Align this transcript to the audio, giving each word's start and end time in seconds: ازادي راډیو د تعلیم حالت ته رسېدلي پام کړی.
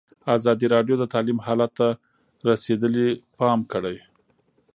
ازادي 0.35 0.65
راډیو 0.75 0.95
د 0.99 1.03
تعلیم 1.13 1.39
حالت 1.45 1.71
ته 1.79 1.87
رسېدلي 2.49 3.09
پام 3.39 3.59
کړی. 3.71 3.97